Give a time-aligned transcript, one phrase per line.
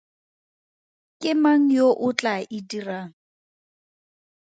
[1.21, 3.11] Ke mang yo o tlaa e dirang?